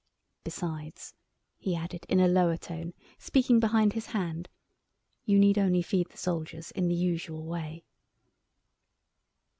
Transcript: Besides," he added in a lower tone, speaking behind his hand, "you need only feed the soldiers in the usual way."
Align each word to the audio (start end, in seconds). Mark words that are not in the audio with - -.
Besides," 0.43 1.13
he 1.59 1.75
added 1.75 2.07
in 2.09 2.19
a 2.19 2.27
lower 2.27 2.57
tone, 2.57 2.95
speaking 3.19 3.59
behind 3.59 3.93
his 3.93 4.07
hand, 4.07 4.49
"you 5.25 5.37
need 5.37 5.59
only 5.59 5.83
feed 5.83 6.09
the 6.09 6.17
soldiers 6.17 6.71
in 6.71 6.87
the 6.87 6.95
usual 6.95 7.45
way." 7.45 7.85